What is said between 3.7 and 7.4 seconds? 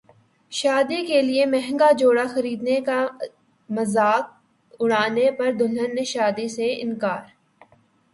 مذاق اڑانے پر دلہن کا شادی سے انکار